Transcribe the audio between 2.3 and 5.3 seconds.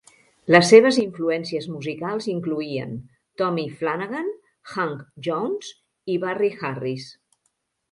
incloïen Tommy Flanagan, Hank